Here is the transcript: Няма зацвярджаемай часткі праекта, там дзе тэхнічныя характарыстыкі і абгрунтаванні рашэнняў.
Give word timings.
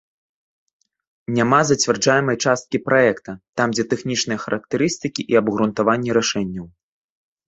Няма 1.39 1.57
зацвярджаемай 1.71 2.37
часткі 2.47 2.77
праекта, 2.87 3.31
там 3.61 3.69
дзе 3.75 3.85
тэхнічныя 3.91 4.39
характарыстыкі 4.45 5.21
і 5.35 5.39
абгрунтаванні 5.41 6.11
рашэнняў. 6.19 6.65